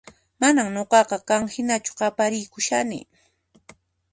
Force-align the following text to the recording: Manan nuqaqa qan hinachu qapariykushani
Manan 0.41 0.69
nuqaqa 0.77 1.17
qan 1.27 1.43
hinachu 1.53 1.91
qapariykushani 1.99 2.99